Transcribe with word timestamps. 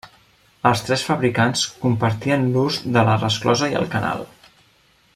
Els 0.69 0.79
tres 0.85 1.03
fabricants 1.09 1.65
compartien 1.83 2.49
l'ús 2.57 2.81
de 2.97 3.05
la 3.11 3.19
resclosa 3.25 3.71
i 3.75 3.81
el 3.83 3.89
canal. 3.97 4.29